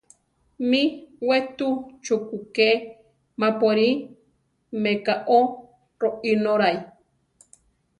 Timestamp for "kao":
5.05-5.39